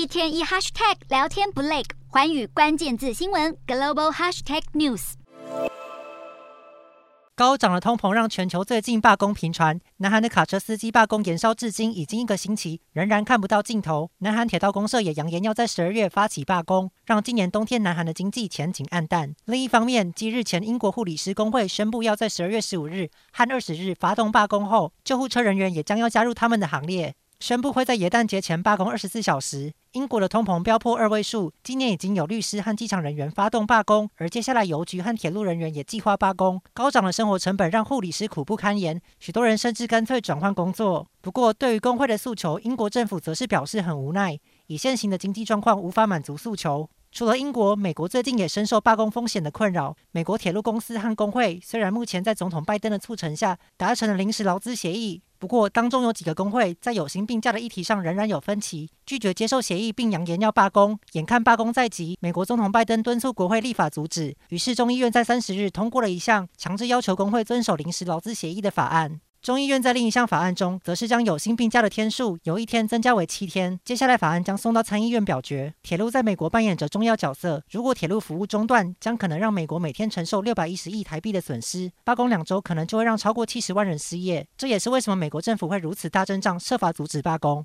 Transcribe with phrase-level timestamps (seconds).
[0.00, 5.12] 一天一 hashtag 聊天不累，寰宇关键字新闻 global hashtag news。
[7.34, 9.78] 高涨的通膨让全球最近罢工频传。
[9.98, 14.10] 南韩的卡车司机罢工延烧至今已经一个星期，仍然看不到尽头。
[14.20, 19.34] 南韩铁道公社也扬言要在十二月发起罢工，让今年冬天南韩的经济前景黯淡。
[19.44, 27.14] 另一方面，继日前英国护理师工会宣布要在十二月十五日和二十日发动罢工后，救护车人员也将要加入他们的行列。
[27.40, 29.72] 宣布会在耶诞节前罢工二十四小时。
[29.92, 36.60] 英国的通膨飙破二位数，今年已经有律师和机场人员发动罢工，而接下来邮局和铁路人员也计划罢工。
[36.74, 41.08] 高涨的生活成本让护理师苦不堪言，许多人甚至干脆转换工作。
[41.22, 46.90] 不过，对于工会的诉求，英国政府则是表示很无奈，以现行的经济状况无法满足诉求。
[47.10, 49.96] 除了英国，美国最近也深受罢工风险的困扰。
[50.12, 60.98] 美国铁路公司和工会虽然目前在总统拜登的促成下达成了临时劳资协议，不过当中有几个工会在有薪病假的议题上仍然有分歧，拒绝接受协议，并扬言要罢工。
[61.12, 69.18] 眼看罢工在即，美国总统拜登敦促国会立法阻止，于是众议院在三十日通过了一项强制要求工会遵守临时劳资协议的法案。
[69.42, 73.80] 中议院在另一项法案中，则是将有薪病假的天数由一天增加为七天。
[73.82, 75.72] 接下来，法案将送到参议院表决。
[75.82, 81.90] 铁路在美国扮演着重要角色，如果铁路服务中断，将可能让美国每天承受六百一十亿台币的损失。
[82.04, 84.46] 罢工两周，可能就会让超过七十万人失业。
[84.58, 87.64] 这也是为什么美国政府会如此大阵仗，设法阻止罢工。